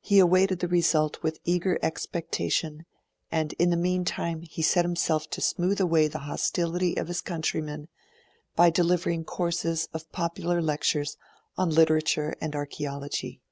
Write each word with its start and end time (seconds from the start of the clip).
He 0.00 0.18
awaited 0.18 0.60
the 0.60 0.66
result 0.68 1.22
with 1.22 1.38
eager 1.44 1.78
expectation, 1.82 2.86
and 3.30 3.52
in 3.58 3.68
the 3.68 3.76
meantime 3.76 4.40
he 4.40 4.62
set 4.62 4.82
himself 4.82 5.28
to 5.28 5.42
smooth 5.42 5.78
away 5.78 6.08
the 6.08 6.20
hostility 6.20 6.96
of 6.96 7.06
his 7.08 7.20
countrymen 7.20 7.88
by 8.56 8.70
delivering 8.70 9.24
courses 9.26 9.88
of 9.92 10.10
popular 10.10 10.62
lectures 10.62 11.18
on 11.58 11.68
literature 11.68 12.34
and 12.40 12.56
archaeology. 12.56 13.42